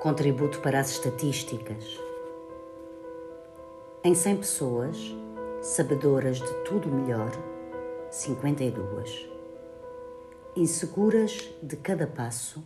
Contributo 0.00 0.60
para 0.60 0.78
as 0.78 0.90
estatísticas. 0.90 1.98
Em 4.04 4.14
100 4.14 4.36
pessoas, 4.36 4.98
sabedoras 5.62 6.36
de 6.36 6.64
tudo 6.64 6.88
melhor, 6.88 7.32
52. 8.10 9.26
Inseguras 10.54 11.50
de 11.62 11.76
cada 11.76 12.06
passo, 12.06 12.62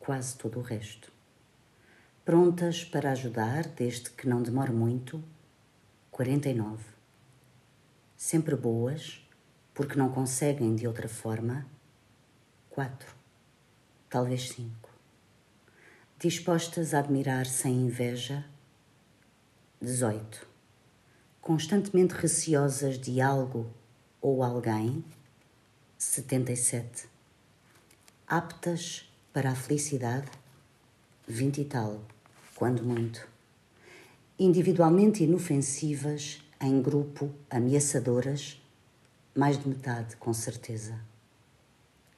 quase 0.00 0.36
todo 0.38 0.58
o 0.58 0.62
resto. 0.62 1.12
Prontas 2.24 2.82
para 2.82 3.12
ajudar, 3.12 3.68
desde 3.68 4.10
que 4.10 4.26
não 4.26 4.42
demore 4.42 4.72
muito, 4.72 5.22
49. 6.10 6.82
Sempre 8.16 8.56
boas, 8.56 9.20
porque 9.74 9.98
não 9.98 10.08
conseguem 10.08 10.74
de 10.74 10.86
outra 10.88 11.06
forma, 11.06 11.66
4. 12.70 13.14
Talvez 14.08 14.48
5. 14.48 14.95
Dispostas 16.18 16.94
a 16.94 16.98
admirar 17.00 17.46
sem 17.46 17.74
inveja, 17.74 18.44
18 19.80 20.56
constantemente 21.46 22.12
receosas 22.12 22.98
de 22.98 23.20
algo 23.20 23.70
ou 24.20 24.42
alguém, 24.42 25.04
77. 25.96 27.08
Aptas 28.26 29.08
para 29.32 29.50
a 29.50 29.54
felicidade, 29.54 30.28
20 31.28 31.60
e 31.60 31.64
tal, 31.66 32.02
quando 32.56 32.82
muito. 32.82 33.28
Individualmente 34.36 35.22
inofensivas, 35.22 36.42
em 36.60 36.82
grupo, 36.82 37.32
ameaçadoras, 37.48 38.60
mais 39.32 39.56
de 39.56 39.68
metade, 39.68 40.16
com 40.16 40.34
certeza. 40.34 40.98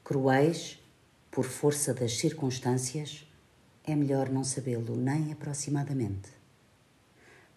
Cruéis, 0.03 0.83
por 1.31 1.45
força 1.45 1.93
das 1.93 2.17
circunstâncias, 2.17 3.28
é 3.93 3.97
melhor 3.97 4.29
não 4.29 4.45
sabê-lo 4.45 4.97
nem 4.97 5.33
aproximadamente 5.33 6.39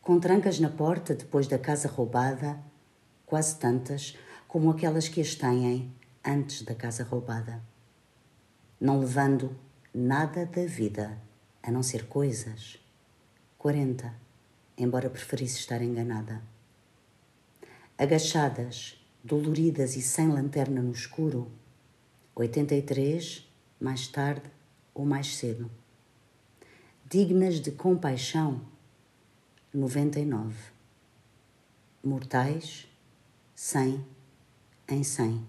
com 0.01 0.19
trancas 0.19 0.59
na 0.59 0.69
porta 0.69 1.13
depois 1.13 1.47
da 1.47 1.59
casa 1.59 1.87
roubada, 1.87 2.59
quase 3.25 3.55
tantas 3.57 4.17
como 4.47 4.71
aquelas 4.71 5.07
que 5.07 5.21
as 5.21 5.35
têm 5.35 5.93
antes 6.25 6.63
da 6.63 6.73
casa 6.73 7.03
roubada. 7.03 7.61
Não 8.79 8.99
levando 8.99 9.55
nada 9.93 10.45
da 10.45 10.65
vida, 10.65 11.17
a 11.61 11.69
não 11.69 11.83
ser 11.83 12.07
coisas. 12.07 12.79
40, 13.59 14.11
embora 14.75 15.09
preferisse 15.09 15.59
estar 15.59 15.83
enganada. 15.83 16.41
Agachadas, 17.95 18.99
doloridas 19.23 19.95
e 19.95 20.01
sem 20.01 20.29
lanterna 20.29 20.81
no 20.81 20.91
escuro. 20.91 21.51
83, 22.33 23.47
mais 23.79 24.07
tarde 24.07 24.49
ou 24.95 25.05
mais 25.05 25.35
cedo. 25.35 25.69
Dignas 27.13 27.59
de 27.59 27.71
compaixão 27.71 28.61
99. 29.73 30.55
Mortais, 32.01 32.87
100 33.53 34.05
em 34.87 35.03
100. 35.03 35.45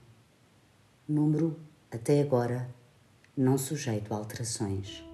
Número, 1.09 1.57
até 1.89 2.21
agora, 2.21 2.69
não 3.37 3.57
sujeito 3.57 4.13
a 4.13 4.17
alterações. 4.17 5.05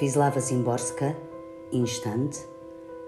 Wisława 0.00 0.40
Zimborska, 0.40 1.14
Instante, 1.70 2.55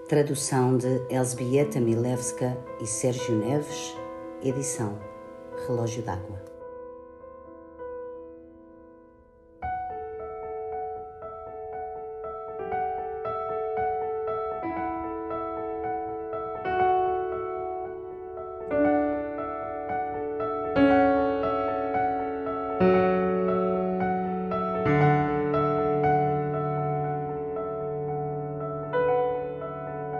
Tradução 0.09 0.75
de 0.75 1.05
Elzbieta 1.07 1.79
Milewska 1.79 2.57
e 2.81 2.87
Sérgio 2.87 3.35
Neves. 3.35 3.95
Edição 4.41 4.97
Relógio 5.67 6.01
d'Água. 6.01 6.49